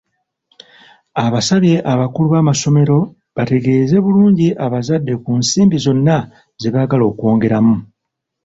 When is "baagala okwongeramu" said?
6.73-7.75